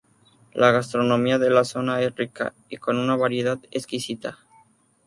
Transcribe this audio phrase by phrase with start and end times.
[0.55, 4.39] La gastronomía de la zona es rica y con una variedad exquisita.